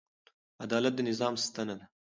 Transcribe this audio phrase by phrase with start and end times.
[0.63, 1.85] عدالت د نظام ستنه ده.